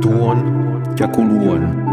[0.00, 0.38] tuon
[1.00, 1.87] ja kuluon.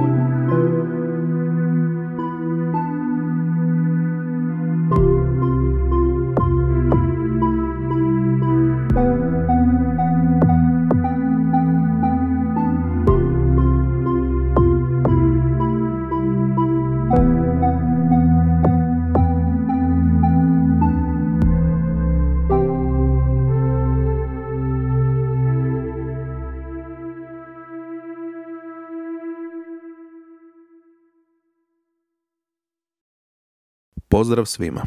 [34.25, 34.85] Pozdrav svima.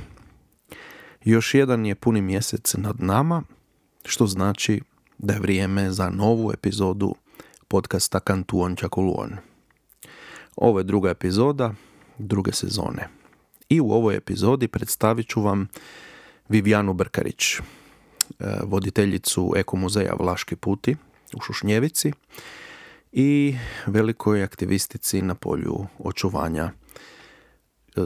[1.25, 3.43] Još jedan je puni mjesec nad nama,
[4.05, 4.81] što znači
[5.19, 7.15] da je vrijeme za novu epizodu
[7.69, 9.37] podcasta Kantuon Čakuluon.
[10.57, 11.75] Ovo je druga epizoda
[12.19, 13.09] druge sezone.
[13.69, 15.69] I u ovoj epizodi predstavit ću vam
[16.49, 17.61] Vivijanu Brkarić, e,
[18.65, 20.97] voditeljicu Ekomuzeja Vlaški puti
[21.35, 22.13] u Šušnjevici
[23.13, 26.73] i velikoj aktivistici na polju očuvanja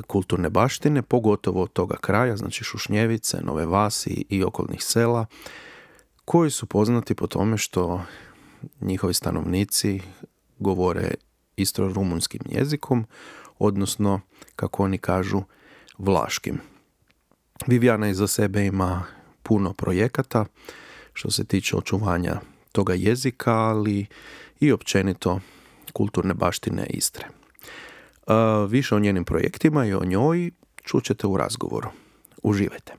[0.07, 5.27] kulturne baštine, pogotovo od toga kraja, znači Šušnjevice, Nove Vasi i okolnih sela,
[6.25, 8.03] koji su poznati po tome što
[8.81, 10.01] njihovi stanovnici
[10.59, 11.15] govore
[11.57, 13.07] isto rumunskim jezikom,
[13.59, 14.21] odnosno,
[14.57, 15.43] kako oni kažu,
[15.99, 16.61] vlaškim.
[17.67, 19.05] Vivijana iza sebe ima
[19.43, 20.45] puno projekata
[21.13, 22.41] što se tiče očuvanja
[22.73, 24.07] toga jezika, ali
[24.61, 25.41] i općenito
[25.93, 27.42] kulturne baštine Istre.
[28.69, 30.51] Više o njenim projektima i o njoj
[30.83, 31.89] čućete u razgovoru.
[32.43, 32.93] Uživajte.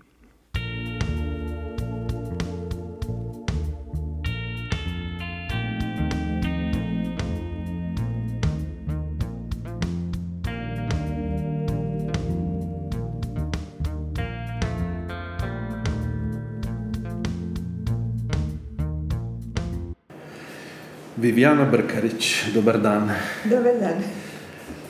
[21.18, 23.12] Vivijana Brkarić, dobar dan.
[23.44, 24.04] Dobar dan.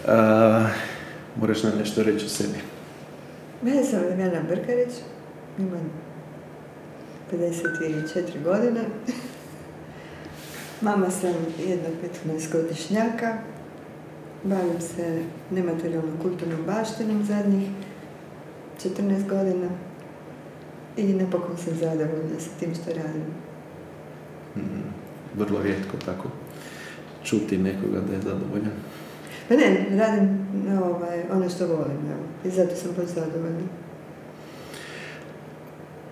[0.04, 0.70] Uh,
[1.40, 2.60] moraš nam nešto reći o sebi.
[3.62, 4.94] Mene sam Vivjana Brkarić,
[5.60, 5.90] imam
[7.32, 8.82] 54 godine.
[10.82, 11.34] Mama sam
[11.68, 13.38] jednog 15-godišnjaka.
[14.44, 17.70] Bavim se nematerijalnom kulturnom baštinom zadnjih
[18.84, 19.70] 14 godina
[20.98, 23.26] i napokon sam zadovoljna sa tim što radim.
[24.56, 24.84] Mm,
[25.38, 26.30] vrlo rijetko tako
[27.24, 28.74] čuti nekoga da je zadovoljan.
[29.50, 30.48] Pa ne, radim
[30.84, 32.24] ovaj, ono što volim, evo.
[32.46, 33.60] I zato sam baš zadovoljna.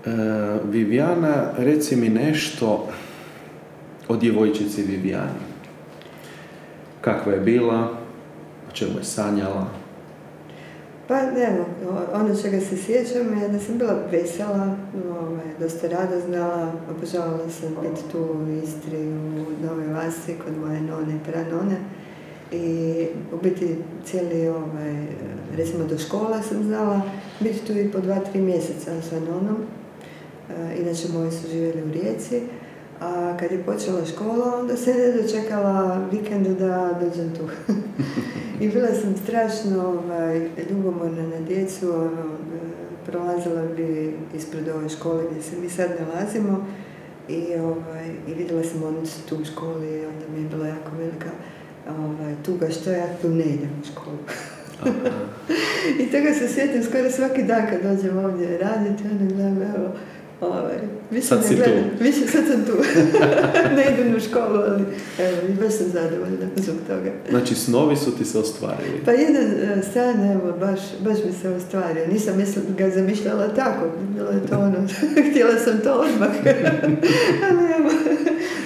[0.05, 2.87] E, Vivijana, reci mi nešto
[4.07, 5.51] o djevojčici Vivijani.
[7.01, 7.79] Kakva je bila,
[8.69, 9.67] o čemu je sanjala?
[11.07, 11.65] Pa evo,
[12.13, 14.75] ono čega se sjećam je da sam bila vesela,
[15.09, 20.81] ovaj, dosta rada znala, obožavala sam biti tu u Istri, u Nove Vasi, kod moje
[20.81, 21.75] none i pranone
[22.51, 23.75] i u biti
[24.05, 25.05] cijeli, ovaj,
[25.57, 27.01] recimo do škola sam znala
[27.39, 29.57] biti tu i po dva, tri mjeseca sa nonom.
[30.49, 32.41] E, inače moji su živjeli u Rijeci.
[32.99, 37.73] A kad je počela škola, onda se ne dočekala vikendu da dođem tu.
[38.61, 41.89] I bila sam strašno ovaj, ljubomorna na djecu.
[41.89, 42.37] Ono,
[43.05, 46.65] prolazila bi ispred ove škole gdje se mi sad nalazimo
[47.27, 50.67] i, ovaj, i vidjela sam oni su tu u školi i onda mi je bila
[50.67, 51.29] jako velika
[51.89, 54.17] ovaj, tuga što ja tu ne idem u školu.
[55.99, 59.93] I toga se sjetim skoro svaki dan kad dođem ovdje raditi, onda gledam, evo,
[60.41, 60.75] ovaj,
[61.11, 62.71] više sad ne gledam, više sad sam tu.
[63.75, 64.83] ne idem u školu, ali
[65.19, 67.11] evo, i baš sam zadovoljna zbog toga.
[67.29, 69.01] Znači, snovi su ti se ostvarili?
[69.05, 72.07] Pa jedan uh, san, evo, baš, baš mi se ostvario.
[72.07, 74.87] Nisam mislim, ga zamišljala tako, bilo je to ono,
[75.29, 76.31] htjela sam to odmah.
[77.49, 77.89] ali evo,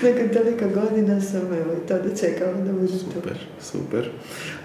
[0.05, 4.09] nakon toliko godina sam evo, to dočekala da može Super, super.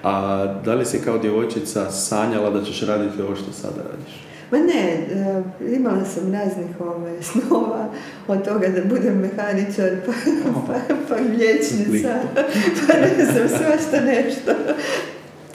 [0.03, 4.31] A da li si kao djevojčica sanjala da ćeš raditi ovo što sada radiš?
[4.51, 5.43] Ma ne, e,
[5.75, 7.89] imala sam raznih ove, snova,
[8.29, 10.13] od toga da budem mehaničar, pa,
[10.67, 12.21] pa, pa liječnica,
[12.87, 14.53] pa ne znam, svašta nešto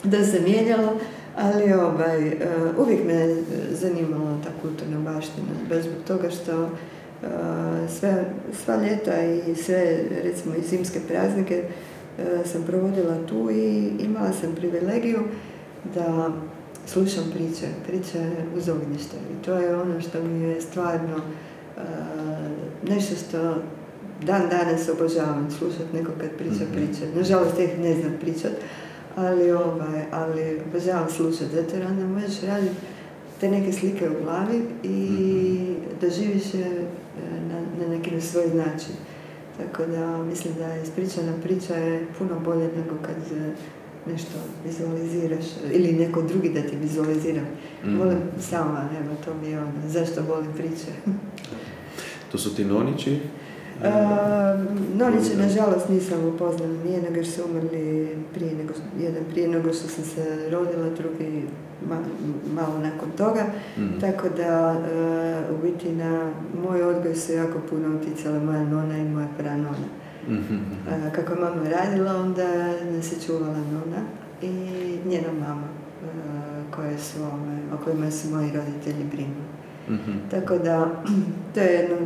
[0.04, 0.92] da se mijenjala,
[1.36, 2.36] ali ovaj, e,
[2.78, 3.36] uvijek me
[3.70, 6.70] zanimala ta kulturna baština, baš zbog toga što
[7.88, 8.24] sve,
[8.64, 11.64] sva ljeta i sve, recimo i zimske praznike
[12.44, 15.20] sam provodila tu i imala sam privilegiju
[15.94, 16.30] da
[16.86, 19.16] slušam priče, priče uz ognjište.
[19.16, 21.20] I to je ono što mi je stvarno
[22.88, 23.54] nešto što
[24.24, 27.14] dan danas obožavam slušati neko kad priča mm priče.
[27.14, 28.52] Nažalost, ih ne znam pričat,
[29.16, 31.54] ali, ovaj, ali obožavam slušati.
[31.54, 32.74] Zato jer onda možeš raditi
[33.40, 36.86] te neke slike u glavi i mm doživiš je
[37.48, 38.94] na, na neki svoj način.
[39.58, 43.52] Tako da mislim da je ispričana priča je puno bolje nego kad e,
[44.06, 47.42] nešto vizualiziraš ili neko drugi da ti vizualizira.
[47.84, 47.98] Mhm.
[47.98, 50.92] Volim sama, evo to mi je ono, zašto volim priče.
[52.32, 53.20] To su ti nonići?
[53.80, 53.86] Uh,
[54.94, 59.88] Noniće, nažalost, nisam upoznala nije nego jer su umrli prije nego, jedan prije nego što
[59.88, 61.42] sam se rodila, drugi
[62.54, 63.44] malo nakon toga.
[63.78, 64.00] Mhm.
[64.00, 66.32] Tako da, e, u biti na
[66.62, 69.86] moj odgoj su jako puno utjecala moja nona i moja pranona.
[70.28, 70.56] Mhm.
[70.90, 72.48] E, kako je mama radila, onda
[72.92, 74.02] nas je čuvala nona
[74.42, 74.48] i
[75.08, 75.66] njena mama,
[76.02, 76.06] e,
[76.76, 79.46] koje su, ove, o kojima su moji roditelji brinuli.
[79.88, 80.12] Mhm.
[80.30, 80.90] Tako da,
[81.54, 81.96] to je jedno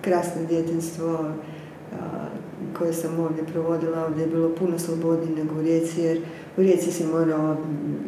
[0.00, 1.30] krasno djetinstvo
[2.78, 4.06] koje sam ovdje provodila.
[4.06, 6.18] Ovdje je bilo puno slobodnije nego u Rijeci, jer
[6.56, 7.56] u Rijeci si morao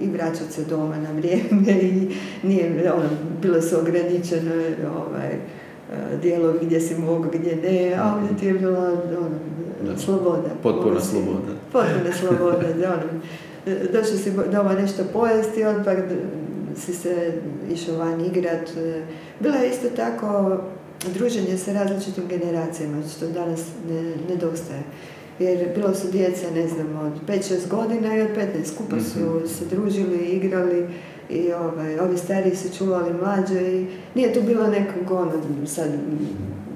[0.01, 3.09] i vraćati se doma na vrijeme i nije, ono,
[3.43, 5.39] bilo su ograničene ovaj,
[6.23, 9.29] dijelovi gdje si mogao, gdje ne, a ovdje ti je bila ono,
[9.87, 9.99] Da.
[9.99, 10.51] sloboda.
[10.63, 11.53] Potpuna sloboda.
[11.73, 13.21] Potpuna sloboda, da ono,
[13.93, 15.97] došao si doma nešto pojesti, odmah
[16.77, 17.33] si se
[17.73, 18.71] išao van igrat.
[19.41, 20.59] Bila je isto tako
[21.15, 23.61] druženje sa različitim generacijama, što danas
[23.91, 24.83] ne, nedostaje.
[25.39, 29.47] Jer bilo su djeca, ne znam, od 5-6 godina i od 15 skupa su Mhm.
[29.47, 30.89] se družili, igrali
[31.31, 35.33] i ovaj, ovi stariji su čuvali mlađe i nije tu bilo nekog ono,
[35.67, 35.89] sad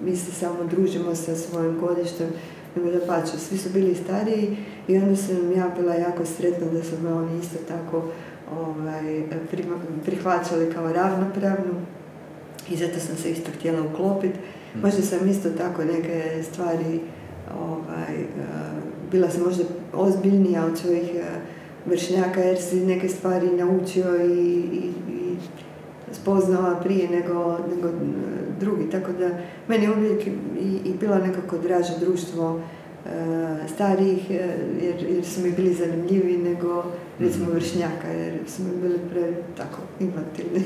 [0.04, 2.26] mi se samo družimo sa svojim godištem,
[2.76, 4.56] nego da pače, svi su bili stariji
[4.88, 8.02] i onda sam ja bila jako sretna da su me oni isto tako
[8.60, 9.22] ovaj,
[10.04, 11.74] prihvaćali kao ravnopravnu
[12.72, 14.38] i zato sam se isto htjela uklopiti.
[14.82, 17.00] Možda sam isto tako neke stvari
[17.60, 18.26] ovaj, eh,
[19.10, 21.24] bila sam možda ozbiljnija od svojih eh,
[21.86, 25.36] vršnjaka jer si neke stvari naučio i, i, i
[26.12, 27.92] spoznala prije nego, nego eh,
[28.60, 28.90] drugi.
[28.90, 29.28] Tako da
[29.68, 32.60] meni je uvijek i, i bilo nekako draže društvo
[33.74, 36.84] starijih jer, jer su mi bili zanimljiviji nego
[37.18, 37.54] recimo Mhm.
[37.54, 40.62] vršnjaka jer su mi bili pre tako infantilni.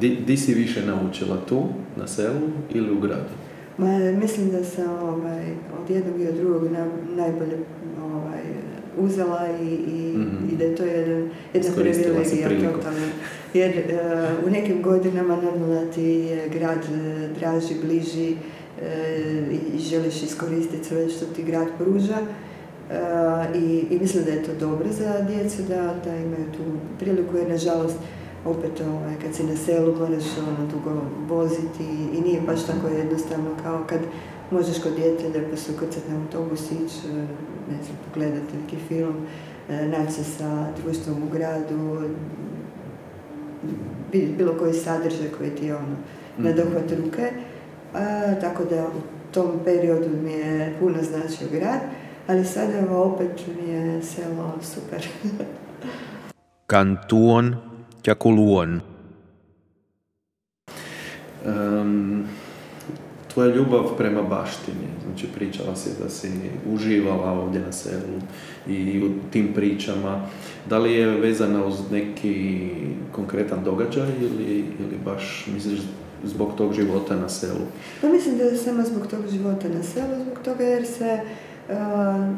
[0.00, 1.62] Di, di si više naučila tu,
[1.96, 2.40] na selu
[2.70, 3.34] ili u gradu?
[3.78, 5.44] Ma, mislim da sam ovaj,
[5.82, 6.86] od jednog i od drugog na,
[7.16, 7.58] najbolje
[8.02, 8.40] ovaj,
[8.98, 10.48] uzela i, i, Mhm.
[10.52, 13.06] i da je to jedan, jedna privilegija totalna.
[13.54, 13.84] Jer e,
[14.46, 18.34] u nekim godinama normalno ti je grad e, draži, bliži
[18.82, 19.42] e,
[19.74, 22.16] i želiš iskoristiti sve što ti grad pruža.
[23.54, 26.62] I, I mislim da je to dobro za djecu da, da imaju tu
[26.98, 27.96] priliku jer nažalost
[28.44, 33.50] opet ovaj, kad si na selu moraš ono dugo voziti i nije baš tako jednostavno
[33.62, 34.00] kao kad
[34.50, 37.12] možeš kod djete lijepo se ukrcati na autobus i ići, e,
[37.70, 39.14] ne znam, pogledati neki film,
[39.68, 42.08] e, naći se sa društvom u gradu,
[44.12, 45.96] bi- bilo koji sadržaj koji ti je ono,
[46.38, 47.30] na dohvat ruke.
[47.94, 49.00] A, tako da u
[49.34, 51.80] tom periodu mi je puno značio grad,
[52.26, 55.06] ali sada evo opet mi je selo super.
[56.66, 57.69] Kantuon
[58.06, 58.80] Jakuluon.
[61.46, 62.24] Um,
[63.32, 66.28] tvoja ljubav prema baštini, znači pričala si da si
[66.72, 68.20] uživala ovdje na selu
[68.68, 70.26] i u tim pričama.
[70.68, 72.60] Da li je vezana uz neki
[73.12, 75.80] konkretan događaj ili, ili baš misliš
[76.24, 77.66] zbog tog života na selu?
[78.00, 81.20] Pa mislim da je samo zbog tog života na selu, zbog toga jer se,
[81.70, 82.30] a,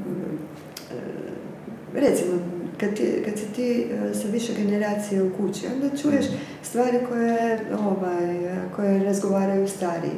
[1.95, 6.25] e, recimo, kad, ti, kad si ti e, sa više generacije u kući, onda čuješ
[6.63, 10.17] stvari koje, ovaj, koje razgovaraju stariji.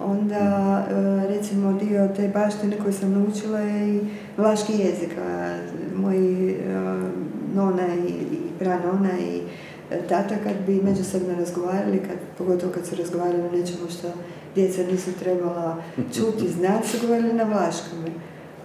[0.00, 4.00] Onda, e, recimo, dio te baštine koju sam naučila je i
[4.36, 5.10] vlaški jezik.
[5.96, 6.56] Moji e,
[7.54, 9.42] nona i, i pranona i
[10.08, 14.08] tata kad bi međusobno razgovarali, kad, pogotovo kad su razgovarali o nečemu što
[14.54, 15.82] djeca nisu trebala
[16.14, 18.10] čuti, znati, su govorili na vlaškome.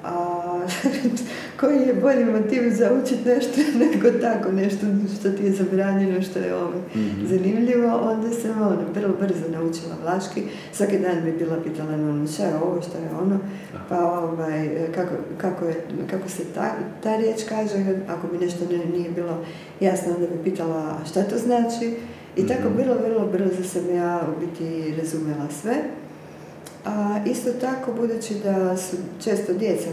[0.06, 0.60] A
[1.60, 6.40] koji je bolji motiv za učiti nešto nego tako nešto što ti je zabranjeno, što
[6.40, 7.26] je ovo Mhm.
[7.28, 10.44] zanimljivo, onda sam ono, vrlo brzo naučila vlaški.
[10.72, 13.40] Svaki dan bi bila pitala ono, šta je ovo, šta je ono,
[13.90, 15.76] pa ovaj, kako, kako, je,
[16.08, 16.72] kako se ta,
[17.04, 17.76] ta riječ kaže,
[18.10, 19.46] ako mi nešto ne, nije bilo
[19.80, 21.94] jasno, onda bi pitala "A šta to znači.
[22.38, 22.78] I tako Mhm.
[22.78, 25.76] vrlo, vrlo brzo sam ja u biti razumjela sve.
[26.86, 29.90] A isto tako, budući da su često djeca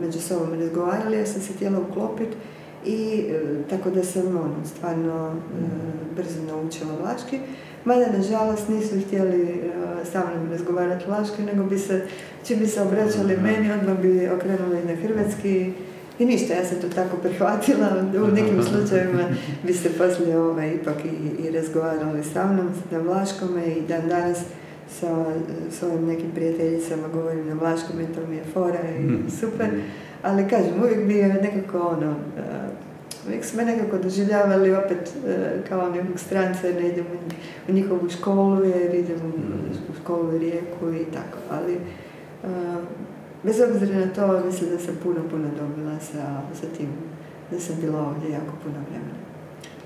[0.00, 2.36] među sobom razgovarali, ja sam se htjela uklopiti
[2.86, 5.64] i e, tako da sam ono, stvarno e,
[6.16, 7.38] brzo naučila vlaški.
[7.84, 9.70] Mada, nažalost, nisu htjeli e,
[10.12, 12.06] sa mnom razgovarati vlaški, nego bi se,
[12.46, 15.72] čim bi se obraćali meni, odmah bi okrenuli na hrvatski
[16.18, 17.88] i ništa, ja sam to tako prihvatila,
[18.24, 19.24] u nekim slučajevima
[19.66, 24.38] bi se poslije ovaj, ipak i, i razgovarali sa mnom na vlaškome i dan danas
[24.92, 25.24] sa
[25.70, 29.28] svojim nekim prijateljicama govorim na vlaškom i to mi je fora i Mhm.
[29.30, 29.68] super.
[30.22, 32.16] Ali kažem, uvijek bi je nekako ono, uh,
[33.26, 35.30] uvijek su me nekako doživljavali opet uh,
[35.68, 37.32] kao nekog stranca jer ne idem u-
[37.70, 39.32] u njihovu školu jer idem u-
[39.90, 41.38] u školu Rijeku i tako.
[41.50, 41.76] Ali
[42.44, 42.50] uh,
[43.42, 46.22] bez obzira na to mislim da sam puno, puno dobila sa,
[46.54, 46.88] sa tim.
[47.50, 49.14] Da sam bila ovdje jako puno vremena.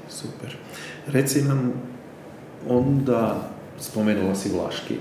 [0.09, 0.57] Super.
[1.07, 1.73] Reci nam,
[2.69, 3.49] onda
[3.81, 4.95] spomenula si vlaški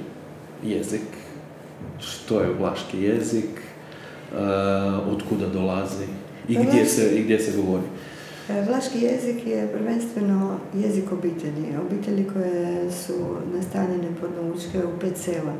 [0.63, 1.01] jezik.
[2.00, 3.50] Što je vlaški jezik?
[4.32, 4.39] Uh,
[5.13, 6.05] od kuda dolazi?
[6.48, 7.84] I gdje, vlaški- se, I gdje se govori?
[8.50, 11.77] E, Vlaški jezik je prvenstveno jezik obitelji.
[11.88, 13.13] Obitelji koje su
[13.55, 15.53] nastanjene pod Učke u pet sela.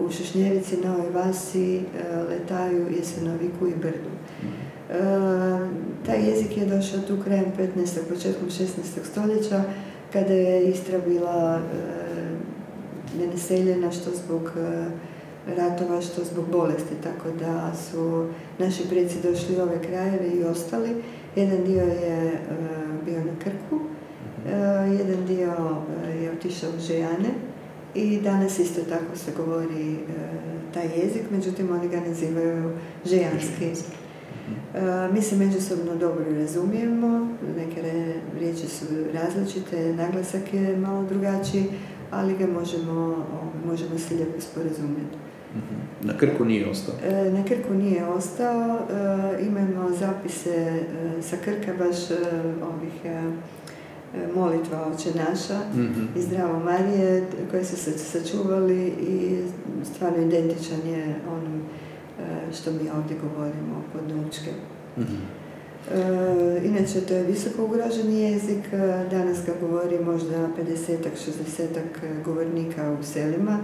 [0.00, 1.82] U Šešnjevici, Novoj Vasi, e,
[2.30, 4.10] Letaju, Jesenoviku i Brdu.
[4.90, 4.94] E,
[6.06, 7.98] taj jezik je došao tu krajem 15.
[8.08, 8.66] početkom 16.
[9.04, 9.64] stoljeća
[10.12, 12.33] kada je Istra bila e,
[13.18, 14.86] nenaseljena što zbog e,
[15.56, 18.28] ratova, što zbog bolesti, tako da su
[18.58, 21.02] naši preci došli u ove krajeve i ostali.
[21.36, 22.38] Jedan dio je e,
[23.04, 23.80] bio na Krku,
[24.46, 24.56] e,
[24.98, 25.54] jedan dio
[26.22, 27.30] je otišao u Žejane
[27.94, 29.96] i danas isto tako se govori
[30.74, 32.72] taj jezik, međutim oni ga nazivaju
[33.04, 33.64] žejanski.
[34.74, 37.82] E, mi se međusobno dobro razumijemo, neke
[38.38, 41.64] riječi su različite, naglasak je malo drugačiji,
[42.10, 43.26] ali ga možemo,
[43.66, 45.16] možemo se lijepo sporazumjeti.
[45.56, 45.74] Mhm.
[46.02, 46.94] Na Krku nije ostao.
[47.04, 50.82] E, Na Krku nije ostao, e, imamo zapise e,
[51.22, 51.96] sa Krka baš
[52.64, 52.92] ovih
[54.34, 56.04] molitva oče naša Mhm.
[56.16, 57.10] i Zdravo Marije
[57.50, 59.38] koje su se sačuvali i
[59.84, 61.62] stvarno identičan je onom
[62.52, 64.50] što mi ovdje govorimo pod Nučke.
[64.98, 65.14] Mhm.
[65.92, 68.76] E, inače, to je visoko ugroženi jezik, e,
[69.10, 73.58] danas ga govori možda 50-ak, 60-ak govornika u selima,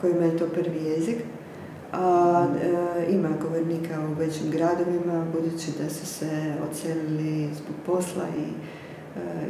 [0.00, 1.16] kojima je to prvi jezik.
[1.92, 2.46] A
[3.10, 8.44] ima govornika u većim gradovima, budući da su se odselili zbog posla i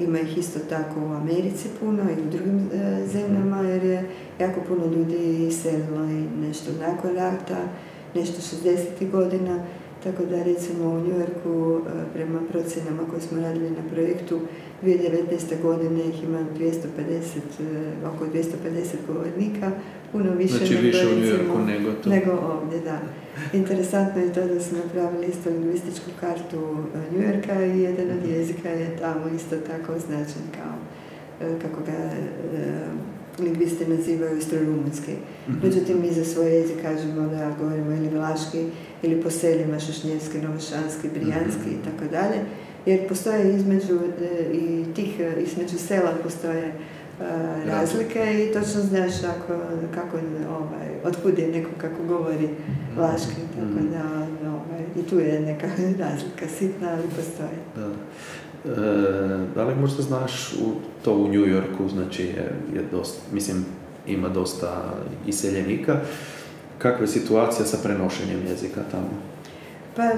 [0.05, 2.71] ima ih isto tako u Americi puno i u drugim
[3.07, 7.57] zemljama, jer je jako puno ljudi iselilo i nešto nakon rata,
[8.15, 9.11] nešto 60.
[9.11, 9.65] godina,
[10.07, 14.41] tako da recimo u New Yorku e, prema procjenama koje smo radili na projektu
[14.83, 15.63] 2019.
[15.63, 16.79] godine ih ima 250,
[17.61, 18.43] e, oko 250
[19.07, 19.71] govornika,
[20.13, 22.99] puno više Znači nego, više u recimo, nego nego ovdje, da.
[23.53, 26.57] Interesantno je to da su napravili isto lingvističku kartu
[26.95, 30.75] e, New Yorka i jedan od jezika je tamo isto tako označen kao
[31.63, 32.11] kako ga
[33.39, 35.13] e, lingvisti nazivaju istrorumunski.
[35.49, 35.59] Mhm.
[35.67, 38.65] Međutim, mi za svoj jezik kažemo da govorimo ili vlaški
[39.03, 42.39] ili po selima šešnjevski, novošanski, brijanski i tako dalje.
[42.87, 46.73] Jer postoje između e, i tih, e, između sela postoje e,
[47.67, 49.55] razlike i točno znaš ako,
[49.95, 50.17] kako,
[50.51, 52.49] ovaj, otkud je neko kako govori
[52.97, 53.91] vlaški, tako Mhm.
[53.93, 55.67] da ovaj, i tu je neka
[56.05, 57.59] razlika sitna, ali postoji.
[57.77, 57.89] Da.
[59.55, 60.73] Da li možda znaš u,
[61.05, 63.65] to u New Yorku, znači je, je dosta, mislim,
[64.07, 64.95] ima dosta
[65.27, 65.97] iseljenika.
[66.79, 69.11] Kakva je situacija sa prenošenjem jezika tamo?
[69.97, 70.17] Pa, e,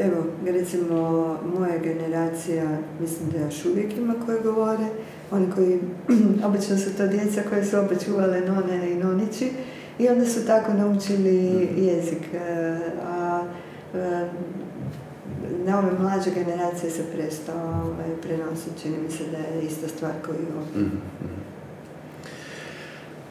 [0.00, 0.96] evo, recimo,
[1.58, 4.86] moja generacija, mislim da još uvijek ima koji govore,
[5.30, 5.80] oni koji,
[6.46, 9.50] obično su to djeca koje su opet čuvale none i nonići
[9.98, 12.22] i onda su tako naučili jezik.
[12.34, 13.42] e, A
[13.94, 14.28] e,
[15.66, 20.12] na ove mlađe generacije se prestao ovaj, prenositi, čini mi se da je ista stvar
[20.26, 20.82] i ovdje.
[20.82, 21.40] Mhm, mhm.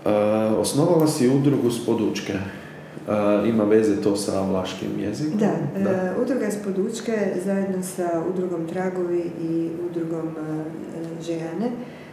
[0.06, 0.10] E,
[0.58, 2.34] osnovala si udrugu s podučke.
[2.34, 5.39] E, ima veze to sa vlaškim jezikom?
[5.39, 11.72] Da, e, udruga iz Podučke zajedno sa udrugom Tragovi i udrugom e, Žejane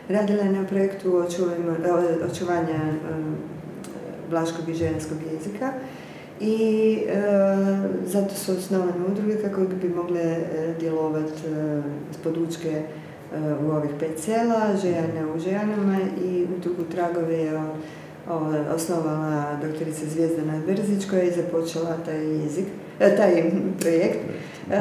[0.09, 1.93] radila je na projektu e,
[2.31, 2.81] očuvanja
[4.31, 5.73] vlaškog i žejanskog jezika
[6.42, 6.58] i
[6.99, 7.22] e,
[8.04, 10.38] zato su osnovane udruge kako bi mogle e,
[10.80, 11.82] djelovati e,
[12.12, 12.84] s Podučke e,
[13.64, 17.75] u ovih pet sela, Žejane u Žejanama i udrugu Tragovi je o-
[18.30, 22.64] o- osnovala doktorica Zvijezdana Brzić koja je započela taj jezik,
[23.00, 24.18] e, taj projekt
[24.70, 24.78] e,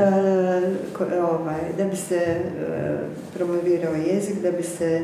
[1.22, 2.42] ovaj, da bi se e,
[3.34, 5.02] promovirao jezik, da bi se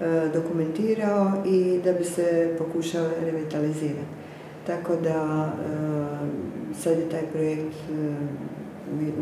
[0.00, 4.17] e, dokumentirao i da bi se pokušao revitalizirati.
[4.68, 5.68] Tako da e,
[6.74, 8.16] sad je taj projekt e,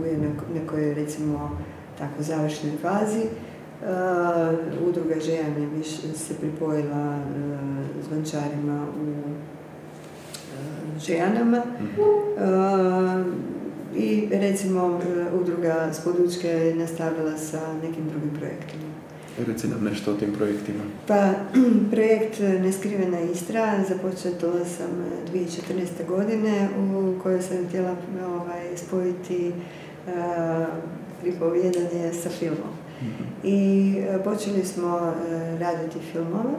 [0.01, 1.59] u- jednoj nekoj recimo
[1.99, 3.21] tako završnoj fazi.
[3.21, 3.27] E,
[4.89, 7.19] udruga Žejane više se pripojila
[8.03, 9.07] zvančarima u
[11.01, 11.63] Žejanama.
[11.81, 13.31] Mhm.
[13.97, 15.01] I recimo
[15.41, 18.83] udruga s Podučke je nastavila sa nekim drugim projektima.
[19.45, 20.85] Reci nam nešto o tim projektima.
[21.07, 21.33] Pa,
[21.93, 24.91] projekt Neskrivena Istra započetila sam
[25.33, 26.07] 2014.
[26.09, 29.53] godine u kojoj sam htjela ovaj, spojiti
[30.07, 30.67] uh,
[31.23, 32.71] pripovjedanje sa filmom.
[33.03, 33.25] Mhm.
[33.45, 36.55] I uh, počeli smo uh, raditi filmove.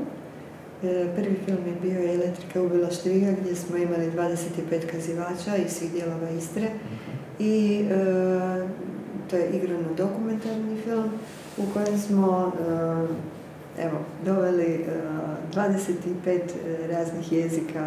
[1.15, 6.29] Prvi film je bio Elektrika ubila štriga gdje smo imali 25 kazivača iz svih dijelova
[6.29, 6.61] Istre.
[6.61, 7.17] Mhm.
[7.39, 7.85] I
[9.29, 10.76] to je igrano dokumentarni
[11.57, 14.85] u kojem smo eh, evo, doveli
[15.53, 15.87] 25
[16.25, 17.85] eh, eh, raznih jezika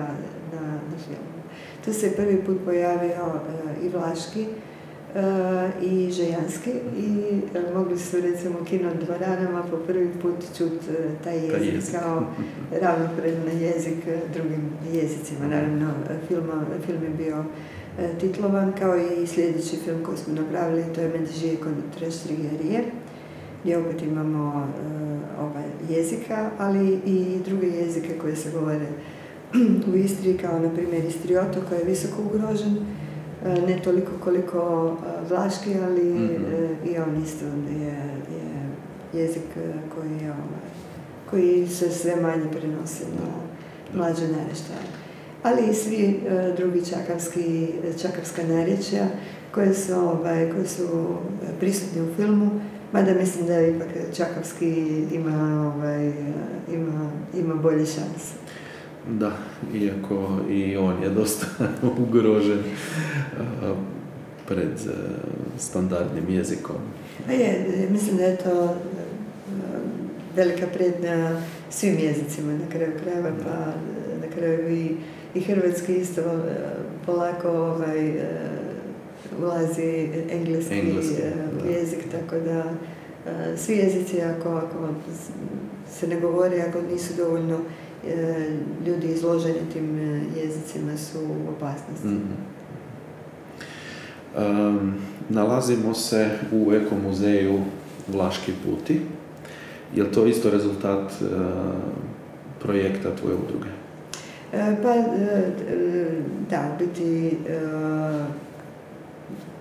[0.52, 1.40] na, na filmu.
[1.84, 3.40] Tu se prvi put pojavio
[3.82, 4.46] i Vlaški
[5.82, 7.40] i Žejanski i
[7.74, 10.86] mogli su recimo u kino dvoranama po prvi put čuti
[11.24, 11.94] taj jezik, jezik.
[12.00, 12.22] kao
[12.82, 15.46] ravnopredan jezik drugim jezicima.
[15.46, 15.90] Naravno,
[16.28, 16.50] film,
[16.86, 17.44] film je bio
[18.20, 22.84] titlovan kao i sljedeći film koji smo napravili, to je Mendežije kod Treštrigerije
[23.62, 28.86] gdje opet imamo uh, ovaj, jezika, ali i druge jezike koje se govore
[29.92, 35.30] u Istri, kao na primjer Istrioto koji je visoko ugrožen, uh, ne toliko koliko uh,
[35.30, 36.92] Vlaški, ali mm-hmm.
[36.92, 37.86] i on isto je,
[38.34, 39.42] je jezik
[39.94, 40.70] koji, je, ovaj,
[41.30, 43.30] koji se sve manje prenosi na
[43.98, 44.80] mlađe naraštaje.
[45.42, 46.20] Ali i svi
[46.56, 47.68] drugi čakavski,
[48.02, 49.06] čakavska narječja
[49.54, 51.16] koje su, ovaj, koje su
[51.60, 52.50] prisutni u filmu,
[52.92, 56.12] Mada mislim da ipak Čakovski ima, ovaj,
[56.72, 58.34] ima, ima bolje šanse.
[59.08, 59.32] Da,
[59.74, 61.46] iako i on je dosta
[62.08, 62.62] ugrožen
[64.48, 64.78] pred
[65.58, 66.76] standardnim jezikom.
[67.28, 68.76] A je, mislim da je to
[70.36, 73.72] velika prednja svim jezicima na kraju krajeva, pa
[74.26, 74.96] na kraju i,
[75.34, 76.22] i hrvatski isto
[77.06, 78.12] polako ovaj,
[79.38, 81.22] ulazi engleski, engleski
[81.68, 82.64] jezik, tako da
[83.56, 84.88] svi jezici ako, ako
[85.90, 87.58] se ne govori, ako nisu dovoljno
[88.06, 88.48] e,
[88.86, 89.98] ljudi izloženi tim
[90.36, 92.08] jezicima su u opasnosti.
[92.08, 92.50] Mm-hmm.
[94.36, 94.94] Um,
[95.28, 97.60] nalazimo se u ekomuzeju
[98.08, 99.00] Vlaški puti.
[99.94, 101.28] Je li to isto rezultat uh,
[102.62, 103.68] projekta tvoje udruge?
[104.82, 104.94] Pa,
[106.50, 107.36] da, biti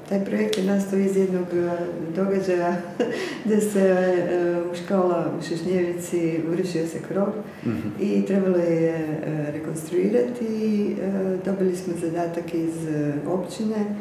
[0.10, 1.70] taj projekt je nastao iz jednog e,
[2.16, 2.76] događaja
[3.46, 7.28] gdje se e, u škola u Šešnjevici urušio se krov
[7.66, 7.88] mhm.
[8.00, 10.96] i trebalo je e, rekonstruirati i
[11.46, 12.74] dobili smo zadatak iz
[13.28, 13.96] općine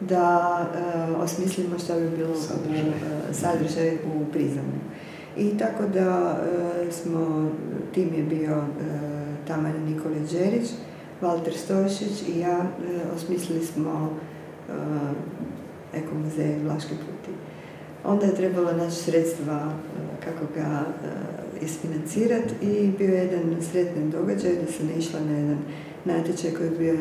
[0.00, 0.58] da
[1.18, 2.34] osmislimo što bi bilo
[3.32, 4.80] sadržaj u, u prizemlju.
[5.36, 6.38] I tako da
[6.90, 7.50] smo,
[7.94, 8.64] tim je bio
[9.46, 10.70] Tamara Nikolić Đerić,
[11.20, 12.66] Valter Stošić i ja
[13.16, 14.10] osmislili smo
[15.94, 17.32] ekomuzej Vlaški puti.
[18.04, 24.10] Onda je trebalo naći sredstva e, kako ga e, isfinancirati i bio je jedan sretni
[24.10, 25.58] događaj da ne išla na jedan
[26.04, 26.96] natječaj koji je bio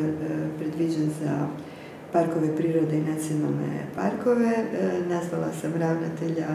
[0.59, 1.47] predviđen za
[2.11, 4.65] parkove prirode i nacionalne parkove.
[5.09, 6.47] Nazvala sam ravnatelja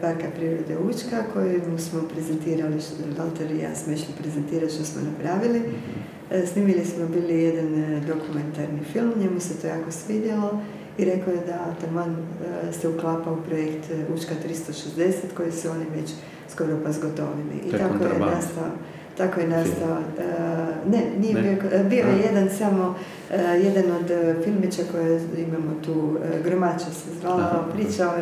[0.00, 2.76] Parka prirode Učka kojemu smo prezentirali,
[3.18, 5.58] Walter i ja smo išli prezentirati što smo napravili.
[5.58, 6.46] Mhm.
[6.52, 10.60] Snimili smo bili jedan dokumentarni film, njemu se to jako svidjelo
[10.98, 15.70] i rekao je da taman e, se uklapa u projekt e, Učka 360 koji su
[15.70, 16.10] oni već
[16.48, 17.56] skoro pa zgotovili.
[17.66, 18.70] I tako je nastao
[19.16, 21.42] tako je nastao, uh, ne, nije ne.
[21.42, 24.10] bio, bio je jedan samo, uh, jedan od
[24.44, 28.12] filmića koje imamo tu, uh, Gromača se zvala, pričao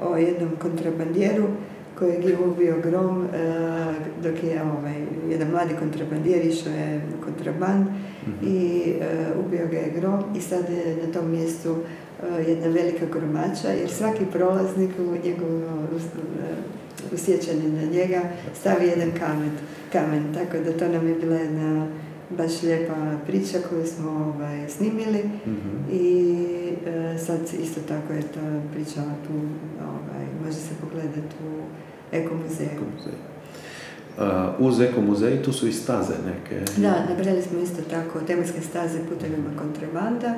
[0.00, 1.44] o jednom kontrabandjeru
[1.98, 3.28] kojeg je ubio grom
[4.22, 4.94] dok je ovaj,
[5.30, 8.48] jedan mladi kontrabandijer išao je kontraband mm-hmm.
[8.48, 8.82] i
[9.46, 11.76] ubio ga je grom i sad je na tom mjestu
[12.22, 15.62] E, jedna velika gromača, jer svaki prolaznik u njegovom
[17.12, 18.20] usjećanje na njega
[18.60, 19.50] stavi jedan kamen,
[19.92, 20.34] kamen.
[20.34, 21.86] Tako da to nam je bila jedna
[22.30, 22.94] baš lijepa
[23.26, 25.84] priča koju smo ovaj, snimili mm-hmm.
[25.92, 26.36] i
[26.86, 29.34] e, sad isto tako je ta priča tu,
[29.82, 31.62] ovaj, može se pogledati u
[32.12, 32.68] ekomuzeju.
[32.72, 32.84] Eko
[34.18, 34.22] Uh,
[34.58, 36.64] uz ekomuzej tu su i staze neke.
[36.76, 40.34] Da, nabrali smo isto tako tematske staze putevima kontrabanda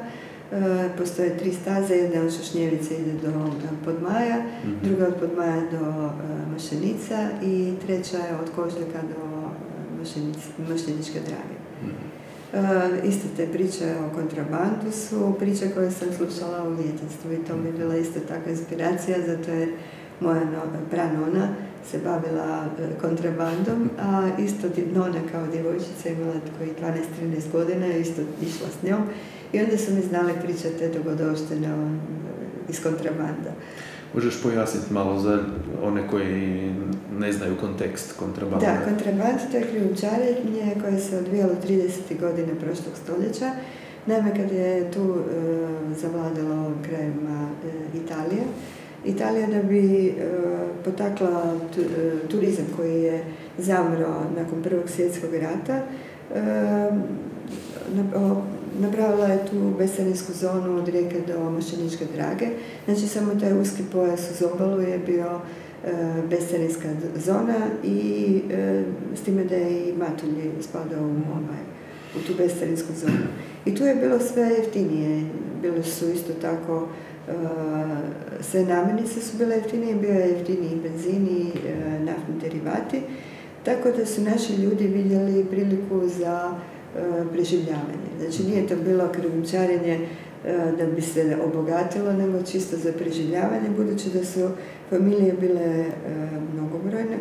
[0.53, 3.53] E, postoje tri staze, jedna od Šašnjevice ide do
[3.85, 6.11] Podmaja, mm druga od Podmaja do e,
[6.53, 9.51] Mašenica i treća je od Kožljaka do
[10.03, 11.57] e, Mašljeničke drage.
[12.53, 17.57] Mm iste te priče o kontrabandu su priče koje sam slušala u djetinstvu i to
[17.57, 19.69] mi je bila isto takva inspiracija zato jer
[20.21, 20.43] moja
[20.91, 21.49] pranona
[21.91, 22.65] se bavila
[23.01, 26.71] kontrabandom, a isto nona kao djevojčica imala koji
[27.23, 29.03] 12-13 godina isto išla s njom
[29.53, 31.99] i onda su mi znali pričati te dogodovštine
[32.69, 33.53] iz kontrabanda.
[34.15, 35.39] Možeš pojasniti malo za
[35.83, 36.73] one koji
[37.19, 38.67] ne znaju kontekst kontrabanda.
[38.67, 42.21] Da, kontraband to je krijumčarenje koje se odvijalo 30.
[42.21, 43.51] godine prošlog stoljeća.
[44.07, 48.45] Naime, kad je tu e, zavladalo ovim krajima e, Italija,
[49.05, 50.13] Italija da bi e,
[50.85, 51.55] potakla
[52.31, 53.25] turizam koji je
[53.59, 55.83] zamro nakon Prvog svjetskog rata,
[58.81, 62.47] napravila je tu besarinsku zonu od rijeke do Mošćeničke drage.
[62.85, 65.41] Znači samo taj uski pojas uz obalu je bio
[65.85, 71.63] e, zona i e, s time da je i Matulji spadao u, ovaj,
[72.17, 73.27] u tu besarinsku zonu.
[73.65, 75.27] I tu je bilo sve jeftinije.
[75.63, 76.89] Bile su isto tako
[77.29, 77.33] e,
[78.41, 81.53] sve namirnice su bile jeftinije, bio je jeftiniji benzini,
[82.05, 83.01] naftni derivati.
[83.65, 86.76] Tako da su naši ljudi vidjeli priliku za E,
[87.33, 88.09] preživljavanje.
[88.21, 89.99] Znači nije to bilo krijumčarenje
[90.45, 94.49] e, da bi se obogatilo, nego čisto za preživljavanje, budući da su
[94.91, 95.91] familije bile e,
[96.55, 97.17] mnogobrojne,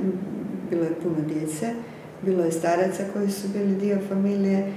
[0.69, 1.73] bilo je puno djece,
[2.21, 4.73] bilo je staraca koji su bili dio familije,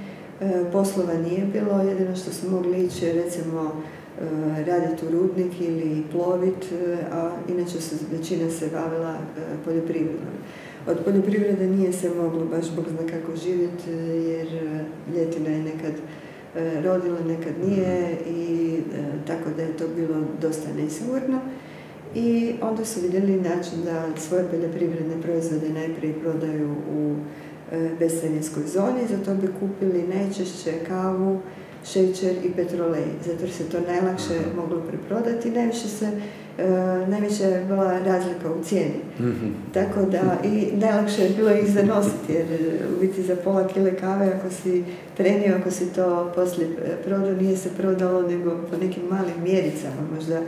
[0.71, 3.81] poslova nije bilo, jedino što su mogli ići recimo
[4.65, 6.65] raditi u rudnik ili plovit,
[7.11, 9.17] a inače se većina se bavila
[9.65, 10.33] poljoprivredom.
[10.89, 13.91] Od poljoprivrede nije se moglo baš Bog zna kako živjeti
[14.29, 15.93] jer e, ljetina je nekad
[16.55, 21.39] e, rodila, nekad nije i e, tako da je to bilo dosta nesigurno.
[22.15, 27.15] I onda su vidjeli način da svoje poljoprivredne proizvode najprije prodaju u
[27.99, 31.39] bescarinskoj zoni, zato bi kupili najčešće kavu,
[31.85, 36.11] šećer i petrolej, zato se to najlakše moglo preprodati, najviše se
[36.59, 38.99] E, najveća je bila razlika u cijeni.
[39.19, 39.47] Mhm.
[39.73, 42.45] Tako da i najlakše je bilo ih zanositi jer
[42.95, 44.83] u biti za pola kile kave ako si
[45.17, 46.69] trenio, ako si to poslije
[47.05, 50.41] prodao, nije se prodalo nego po nekim malim mjericama, možda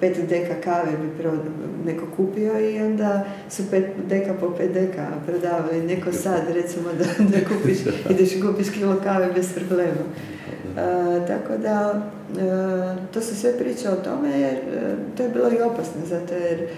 [0.00, 1.44] pet deka kave bi prodao,
[1.84, 5.82] neko kupio i onda su pet deka po pet deka prodavali.
[5.82, 7.78] Neko sad recimo da, da kupiš,
[8.10, 10.02] ideš i kupiš kilo kave bez problema.
[10.76, 12.02] E, tako da,
[12.38, 16.34] e, to se sve priča o tome jer e, to je bilo i opasno, zato
[16.34, 16.68] jer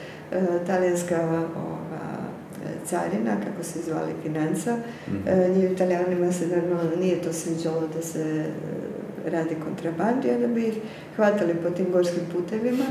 [0.67, 1.21] talijanska
[1.57, 1.81] ova,
[2.87, 4.77] carina, kako se zvali financa,
[5.09, 5.13] mm.
[5.57, 8.45] njih italijanima se normalno nije to sviđalo da se
[9.27, 10.75] radi kontrabandi, onda bi ih
[11.17, 12.85] hvatali po tim gorskim putevima,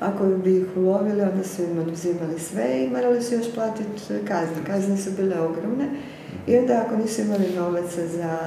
[0.00, 4.64] ako bi ih ulovili, onda su im oduzimali sve i morali su još platiti kazne.
[4.66, 5.88] Kazne su bile ogromne
[6.46, 8.38] i onda ako nisu imali novaca za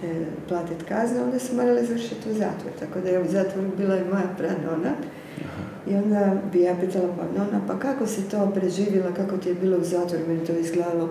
[0.00, 2.72] te platiti kazne, onda su morali završiti u zatvor.
[2.78, 4.92] Tako da je u zatvoru bila i moja pranona.
[5.86, 9.54] I onda bi ja pitala, pa nona, pa kako si to preživjela, kako ti je
[9.54, 11.08] bilo u zatvoru, meni to izgledalo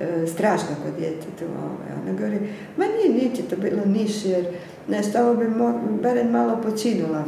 [0.00, 1.44] e, strašno kod djetetu.
[1.44, 2.02] Ovaj.
[2.02, 2.38] Ona govori,
[2.76, 4.46] ma nije niti to bilo niš, jer
[4.88, 5.46] nešto ovo bi
[6.02, 7.24] barem malo počinula.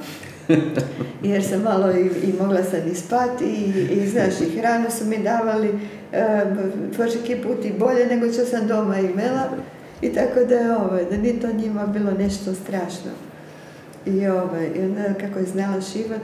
[1.22, 5.05] jer sam malo i, i mogla sam i spati i, i znaš, i hranu su
[5.05, 5.68] mi davali
[6.12, 9.48] e, put i bolje nego što sam doma imala.
[10.03, 13.11] I tako da je ovaj, da nije to njima bilo nešto strašno.
[14.07, 16.22] I ovaj, i onda kako je znala šivat,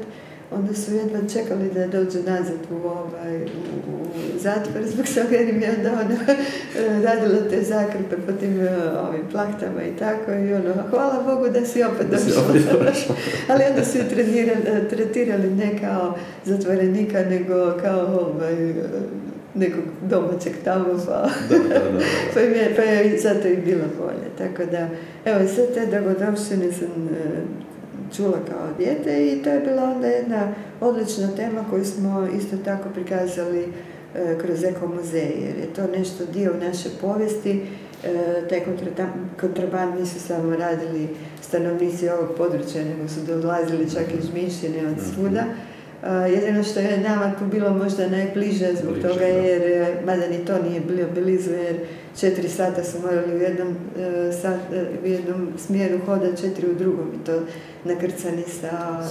[0.51, 5.49] onda su jedva čekali da dođe nazad u, ovaj, u, u zatvor zbog toga jer
[5.49, 6.17] im je onda ona
[7.09, 11.67] radila te zakrpe po tim eh, ovim plahtama i tako i ono, hvala Bogu da
[11.67, 13.15] si opet došla.
[13.51, 14.05] Ali onda su ju
[14.91, 18.75] tretirali ne kao zatvorenika, nego kao ovaj,
[19.55, 21.29] nekog domaćeg tamo, pa,
[22.35, 24.27] pa, je, pa je zato i bilo bolje.
[24.39, 24.89] Tako da,
[25.25, 27.09] evo, sve te dogodovštine sam
[28.17, 32.89] čula kao dijete i to je bila onda jedna odlična tema koju smo isto tako
[32.95, 33.65] prikazali
[34.15, 37.67] e, kroz Eko muzej, jer je to nešto dio naše povijesti.
[38.05, 38.61] E, taj
[39.41, 41.09] kontraband nisu samo radili
[41.43, 45.45] stanovnici ovog područja, nego su dolazili čak iz Mišljene od svuda.
[46.29, 50.81] Jedino što je nama tu bilo možda najbliže zbog toga jer, mada ni to nije
[50.81, 51.77] bilo blizu jer
[52.21, 56.75] četiri sata su morali u jednom, e, sat, e, u jednom smjeru hodati, četiri u
[56.75, 57.41] drugom i to
[57.85, 59.05] nakrcani sa,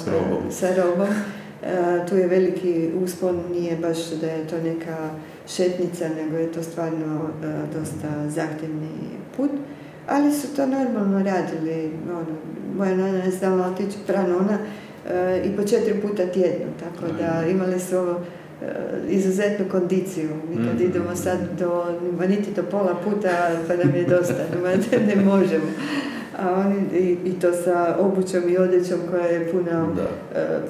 [0.52, 1.08] sa robom.
[2.10, 5.10] tu je veliki uspon, nije baš da je to neka
[5.48, 7.30] šetnica, nego je to stvarno
[7.74, 8.90] dosta zahtjevni
[9.38, 9.52] put.
[10.08, 11.92] Ali su to normalno radili.
[12.10, 12.38] Ono,
[12.78, 14.58] moja nana je znala otići prano ona
[15.44, 18.20] i po četiri puta tjedno, tako da imali su ovo
[18.62, 18.66] e,
[19.10, 20.30] izuzetnu kondiciju.
[20.50, 20.84] Mi kad mhm.
[20.84, 21.86] idemo sad do,
[22.28, 24.46] niti do pola puta, pa nam je dosta,
[25.16, 25.66] ne možemo.
[26.40, 29.98] A oni, i, i, to sa obućom i odjećom koja je puno uh,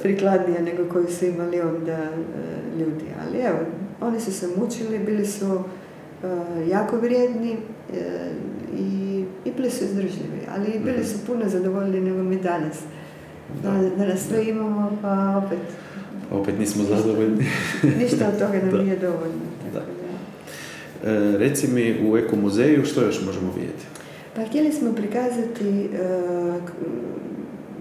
[0.02, 3.06] prikladnija nego koju su imali onda uh, ljudi.
[3.26, 3.60] Ali evo,
[4.02, 5.64] oni su se mučili, bili su
[6.68, 7.58] jako vrijedni
[8.78, 11.08] i, i bili su izdržljivi, ali bili mhm.
[11.08, 12.78] su puno zadovoljni nego mi danas
[13.64, 15.60] da, da nas sve imamo, pa opet
[16.32, 17.46] Opet nismo zadovoljni.
[18.02, 19.42] Ništa od toga nam nije dovoljno.
[19.74, 21.10] Tako da.
[21.12, 23.86] E, reci mi u Eko muzeju što još možemo vidjeti?
[24.36, 25.88] Pa htjeli smo prikazati e,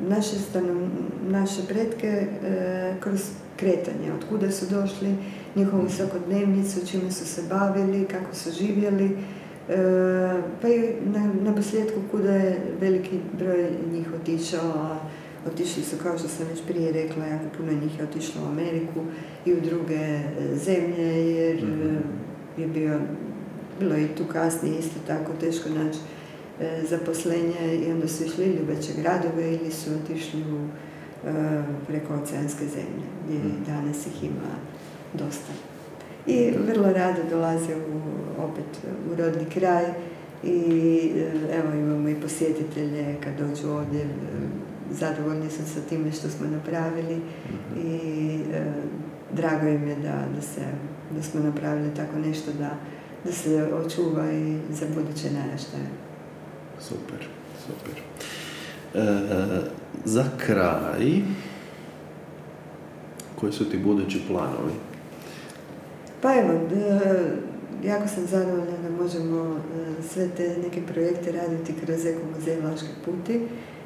[0.09, 0.91] naše, stanom,
[1.29, 3.21] naše pretke e, kroz
[3.57, 5.15] kretanje, od kuda su došli,
[5.57, 9.77] njihovu svakodnevnicu, čime su se bavili, kako su živjeli, e,
[10.63, 14.97] pa i na, na posljedku kuda je veliki broj njih otišao,
[15.47, 19.01] otišli su, kao što sam već prije rekla, jako puno njih je otišlo u Ameriku
[19.45, 20.23] i u druge e,
[20.55, 21.97] zemlje, jer mhm.
[22.59, 23.01] je bio,
[23.81, 25.99] bilo i tu kasnije isto tako teško naći
[26.89, 30.67] zaposlenje i onda su išli ili u veće gradove ili su otišli u
[31.87, 33.65] preko oceanske zemlje, gdje mhm.
[33.67, 34.55] danas ih ima
[35.13, 35.53] dosta.
[36.27, 38.01] I vrlo rado dolaze u,
[38.43, 38.65] opet
[39.13, 39.85] u rodni kraj
[40.43, 41.11] i
[41.53, 44.07] evo imamo i posjetitelje kad dođu ovdje
[44.99, 47.87] zadovoljni su sa time što smo napravili mhm.
[47.87, 48.73] i e,
[49.33, 50.61] drago im je da, da, se,
[51.11, 52.71] da smo napravili tako nešto da,
[53.25, 55.87] da se očuva i za buduće naraštaje.
[56.81, 57.27] Super,
[57.67, 58.03] super.
[58.95, 59.61] E,
[60.05, 61.23] za kraj,
[63.41, 64.73] koji su ti budući planovi?
[66.21, 66.61] Pa evo,
[67.85, 72.57] jako sam zadovoljna da možemo e, sve te neke projekte raditi kroz Eko muzej
[73.05, 73.41] puti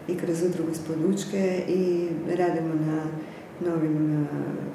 [0.09, 3.03] i kroz udrugu Spodlučke i radimo na
[3.61, 4.27] novim e,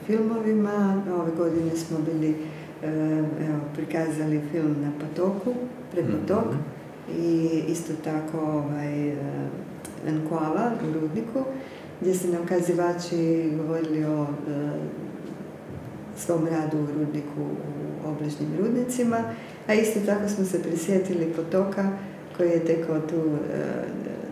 [0.06, 1.04] filmovima.
[1.14, 2.36] Ove godine smo bili
[3.48, 5.54] evo, prikazali film na potoku,
[5.92, 6.60] pred potok mhm.
[7.22, 9.14] i isto tako ovaj,
[10.08, 11.44] Enkuava u Rudniku,
[12.02, 14.28] gdje su nam kazivači govorili o
[16.18, 19.18] svom radu u rudniku u obližnjim rudnicima,
[19.68, 21.98] a isto tako smo se prisjetili potoka
[22.38, 23.22] koji je tekao tu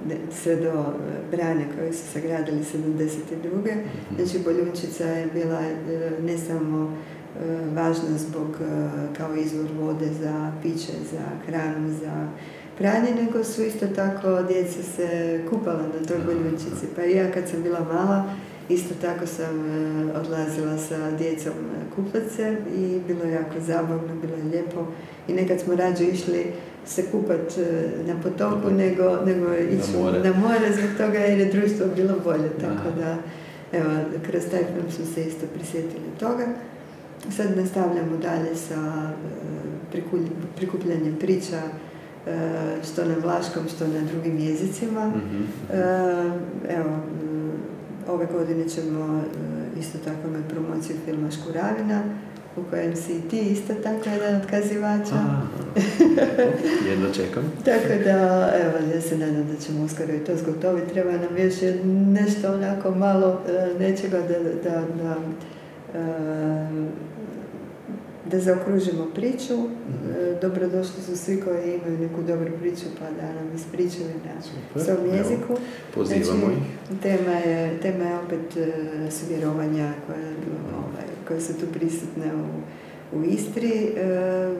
[0.09, 3.57] e, sve do e, brane koje su sagradili 72.
[3.57, 3.79] Mhm.
[4.15, 6.97] Znači Boljunčica je bila e, ne samo
[7.73, 8.57] važna zbog
[9.17, 12.27] kao izvor vode za piće, za hranu, za
[12.77, 16.85] pranje, nego su isto tako djeca se kupala na toj Boljunčici.
[16.95, 18.33] Pa i ja kad sam bila mala,
[18.71, 19.65] Isto tako sam
[20.15, 21.53] odlazila sa djecom
[21.95, 24.87] kupace i bilo je jako zabavno, bilo je lijepo
[25.27, 26.45] i nekad smo rađe išli
[26.85, 30.19] se kupat e, na potoku nego, nego ići na more.
[30.19, 32.49] na more zbog toga jer je društvo bilo bolje.
[32.49, 33.17] Tako da,
[33.71, 33.89] evo,
[34.25, 36.47] kroz taj film smo se isto prisjetili toga.
[37.29, 39.11] Sad nastavljamo dalje sa
[39.93, 40.01] e,
[40.55, 41.61] prikupljanjem priča
[42.83, 45.07] što na vlaškom, što na drugim jezicima.
[45.07, 45.43] Mhm.
[46.69, 46.99] Evo,
[48.07, 52.03] Ove godine ćemo e, isto tako imati promociju filma Škuravina,
[52.57, 55.15] u kojem si ti isto tako jedan od kazivača.
[56.89, 57.43] jedno čekam.
[57.65, 60.93] tako da, evo, ja se nadam da ćemo uskoro i to zgotoviti.
[60.93, 61.53] Treba nam još
[62.07, 65.15] nešto onako malo e, nečega da, da, da
[65.99, 67.01] e,
[68.31, 69.57] da zaokružimo priču.
[69.57, 70.11] Mhm.
[70.17, 74.41] E, dobrodošli su svi koji imaju neku dobru priču pa da nam ispričaju na
[74.83, 75.57] svom jeziku.
[75.93, 76.99] pozivamo znači, ih.
[77.01, 80.25] Tema je, tema je opet uh, vjerovanja koje,
[80.77, 83.89] ovaj, koje su tu prisutne u, u Istri.
[83.91, 84.57] Uh,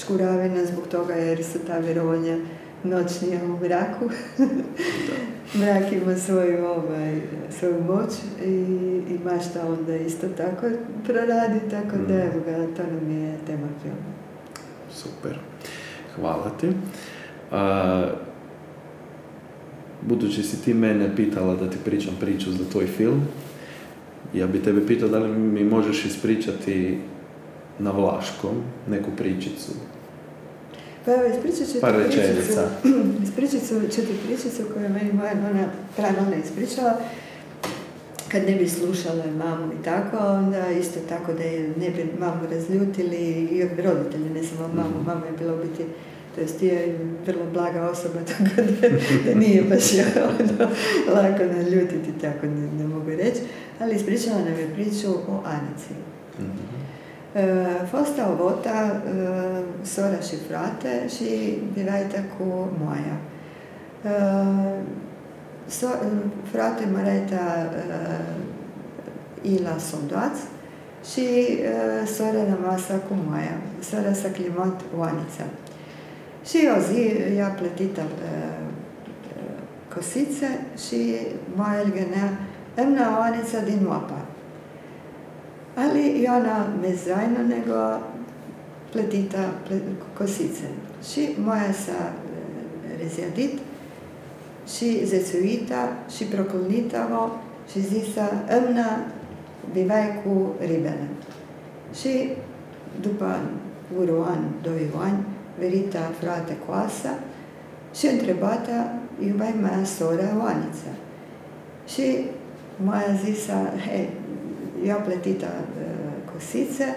[0.00, 2.38] škuravina zbog toga jer su ta vjerovanja
[2.84, 4.10] noćnija u mraku.
[5.58, 7.20] Mrak ima svoju, ovaj,
[7.58, 8.12] svoju moć
[8.44, 8.50] i,
[9.14, 10.66] i mašta onda isto tako
[11.04, 12.20] proradi, tako da mm.
[12.20, 14.14] evo ga, to nam je tema filma.
[14.92, 15.38] Super.
[16.16, 16.68] Hvala ti.
[17.50, 18.06] A,
[20.02, 23.22] budući si ti mene pitala da ti pričam priču za tvoj film,
[24.34, 26.98] ja bi tebe pitao da li mi možeš ispričati
[27.78, 29.72] na vlaškom neku pričicu?
[31.04, 32.60] Pa evo, ispričat ću ti pričicu,
[33.24, 33.60] ispričat
[33.94, 36.94] ću ti pričicu koju je meni moja nona pranona ispričala.
[38.28, 42.40] Kad ne bi slušala mamu i tako, onda isto tako da je ne bi mamu
[42.50, 43.16] razljutili
[43.50, 45.06] i roditelji, ne samo mamu, mhm.
[45.06, 45.84] mama je bila u biti
[46.34, 48.88] to jest je vrlo blaga osoba, tako da,
[49.24, 49.84] da nije baš
[50.16, 50.70] ono,
[51.14, 53.40] lako naljutiti, tako ne, ne mogu reći,
[53.80, 55.94] ali ispričala nam je priču o Anici.
[56.40, 56.84] Mm-hmm.
[57.90, 59.00] Fosta ovota
[59.84, 60.18] sora
[60.48, 62.44] frate și divajta cu
[62.84, 63.16] moja.
[65.68, 65.86] So,
[66.52, 67.70] frate mareta
[69.42, 70.34] ila soldac
[71.12, 71.26] și
[72.16, 73.56] sora rămasă cu moja.
[73.80, 75.44] Sora s-a climat oanița.
[75.44, 75.63] Și
[76.44, 78.02] She was here, pletita
[79.94, 81.16] kosice, și
[81.54, 82.38] mai elgenea
[82.74, 84.26] emna oanica din moapa.
[85.74, 88.00] Ali i ona mezajno nego
[88.90, 89.54] pletita
[90.16, 90.68] kosice.
[91.12, 93.58] Și moja sa eh, rezjadit,
[94.76, 97.30] și zecuita, și procolnitavo,
[97.70, 99.06] și zisa emna
[99.72, 101.08] bivai cu ribele.
[102.00, 102.30] Și
[103.00, 103.40] după
[103.98, 105.24] uru an, doi ani,
[105.58, 107.18] verita frate coasa
[107.94, 108.92] și întrebata
[109.26, 110.92] iubai mea sora Oanița.
[111.86, 112.26] Și
[112.76, 114.08] moja zisa, hej,
[114.86, 116.96] ja pletita uh, kosice,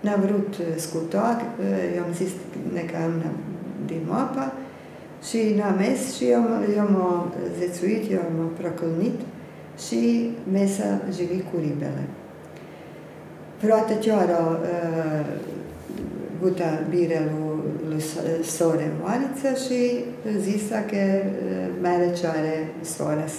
[0.00, 2.30] na vrut skutok, uh, jom zis
[2.72, 3.30] neka na
[3.86, 4.52] dimapa,
[5.28, 6.96] și na mes și jom, jom
[7.58, 9.20] zecuit, jom proklnit,
[9.86, 12.04] și mesa živi cu ribele.
[13.56, 14.16] Frate uh,
[16.40, 17.64] guta bíráló
[18.42, 21.24] szóra vanica, și eh, zisa că eh,
[21.82, 23.32] merecare soras.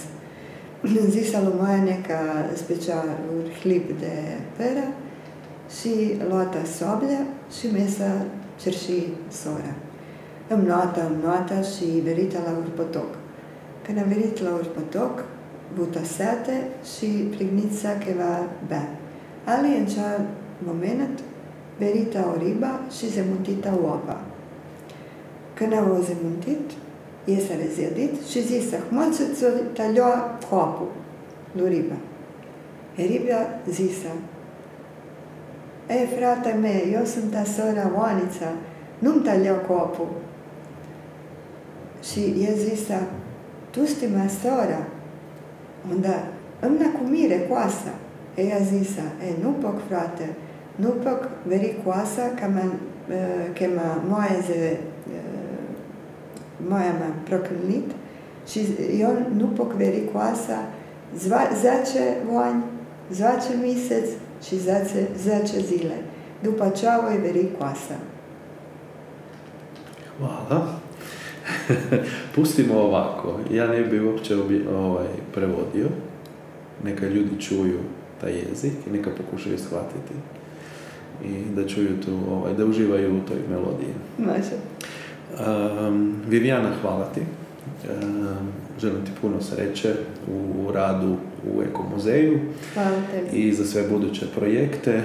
[1.14, 4.14] Zisa lui Maia neka specialul hlib de
[4.56, 4.88] pera
[5.80, 7.26] și luata soblea
[7.58, 8.26] și mesa
[8.60, 9.74] cerși sora.
[10.50, 13.10] E, îmi luata, îmi luata și verita la urpătoc.
[13.84, 15.24] Când am venit la urpătoc,
[15.74, 18.88] buta sete și prignița că va bea.
[19.44, 20.20] Ali în cea
[20.58, 21.20] moment
[21.78, 24.20] verita o riba și zemuntita oapa.
[25.54, 26.70] Când au zemuntit,
[27.24, 30.86] iese rezjadit și zisa, hmolcicu taljoa kopu,
[31.52, 31.94] lu riba.
[32.96, 34.12] E riba zisa,
[35.86, 38.52] e frate me, eu sunt ta sora Oanița,
[38.98, 40.06] nu-mi taljo kopu.
[42.02, 43.02] Și e zisa,
[43.70, 44.86] tu sti moja sora,
[45.90, 46.26] onda
[46.60, 47.94] îmi cu mire coasa.
[48.34, 50.28] Ea zisa, e, nu poc, frate,
[50.78, 52.72] nu poc veri coasa ca ma,
[53.52, 54.78] că ma moja ze,
[56.68, 57.90] moja ma proklnit,
[58.50, 58.60] și
[58.98, 60.68] eu nu poc veri coasa,
[61.16, 62.62] zva, zace voanj,
[63.10, 64.06] zvace misec
[64.46, 66.02] și zace, zace zile.
[66.42, 67.98] După aceea voi veri coasa.
[70.18, 70.80] Hvala.
[72.34, 73.40] Pustimo ovako.
[73.52, 74.34] Ja ne bi uopće
[74.74, 75.86] ovaj, prevodio.
[76.84, 77.78] Neka ljudi čuju
[78.20, 80.14] taj jezik i neka pokušaju shvatiti.
[81.24, 83.94] I da čuju tu, ovaj, da uživaju u toj melodiji.
[84.18, 84.56] Može.
[85.88, 87.20] Um, Viviana, hvala ti.
[87.20, 88.38] Um,
[88.80, 89.94] želim ti puno sreće
[90.28, 91.16] u radu
[91.54, 92.40] u Eko muzeju
[92.74, 92.96] Hvala
[93.32, 95.02] i za sve buduće projekte.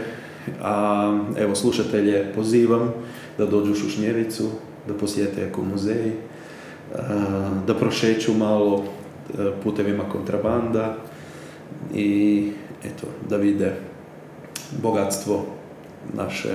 [0.61, 2.93] A evo slušatelje pozivam
[3.37, 4.49] da dođu u Šušnjevicu,
[4.87, 6.11] da posjete Eko muzej,
[7.67, 8.83] da prošeću malo
[9.63, 10.95] putevima kontrabanda
[11.95, 12.51] i
[12.85, 13.75] eto, da vide
[14.81, 15.45] bogatstvo
[16.13, 16.49] naše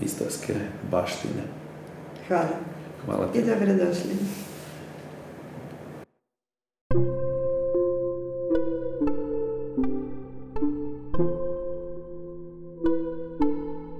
[0.00, 0.54] istarske
[0.90, 1.42] baštine.
[2.28, 2.56] Hvala.
[3.04, 3.38] Hvala ti.
[3.38, 4.14] I dobrodošli.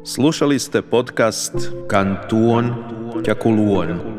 [0.05, 1.55] Slušali ste podcast
[1.89, 2.75] Kantuon
[3.25, 4.18] Tjakuluon.